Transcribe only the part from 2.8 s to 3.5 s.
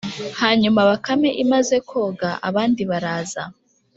baraza